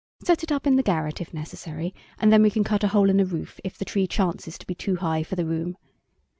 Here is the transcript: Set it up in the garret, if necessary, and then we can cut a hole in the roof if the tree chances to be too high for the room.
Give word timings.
Set 0.23 0.41
it 0.43 0.51
up 0.51 0.65
in 0.65 0.77
the 0.77 0.81
garret, 0.81 1.21
if 1.21 1.31
necessary, 1.31 1.93
and 2.17 2.33
then 2.33 2.41
we 2.41 2.49
can 2.49 2.63
cut 2.63 2.83
a 2.83 2.87
hole 2.87 3.07
in 3.07 3.17
the 3.17 3.23
roof 3.27 3.59
if 3.63 3.77
the 3.77 3.85
tree 3.85 4.07
chances 4.07 4.57
to 4.57 4.65
be 4.65 4.73
too 4.73 4.95
high 4.95 5.21
for 5.21 5.35
the 5.35 5.45
room. 5.45 5.77